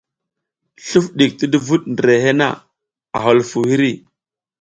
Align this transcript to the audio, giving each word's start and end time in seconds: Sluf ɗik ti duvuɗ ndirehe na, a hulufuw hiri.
Sluf 0.87 1.07
ɗik 1.17 1.31
ti 1.39 1.45
duvuɗ 1.51 1.81
ndirehe 1.91 2.31
na, 2.39 2.47
a 3.15 3.17
hulufuw 3.23 3.63
hiri. 3.69 3.91